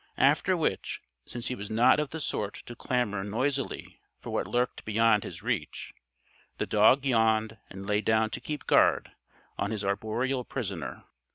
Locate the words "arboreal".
9.85-10.43